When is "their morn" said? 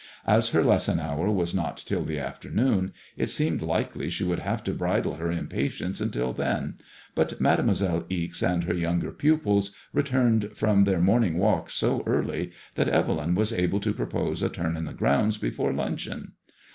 10.85-11.25